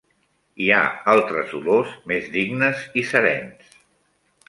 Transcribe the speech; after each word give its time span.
Hi 0.63 0.69
ha 0.77 0.79
altres 1.13 1.53
dolors 1.57 1.93
més 2.13 2.33
dignes 2.39 2.85
i 3.03 3.09
serens 3.15 3.81